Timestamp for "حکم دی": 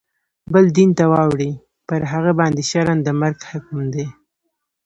3.51-4.05